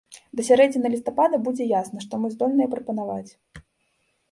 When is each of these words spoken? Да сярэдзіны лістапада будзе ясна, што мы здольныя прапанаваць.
Да 0.37 0.45
сярэдзіны 0.45 0.87
лістапада 0.93 1.39
будзе 1.49 1.67
ясна, 1.81 1.99
што 2.07 2.13
мы 2.25 2.33
здольныя 2.39 2.73
прапанаваць. 2.75 3.31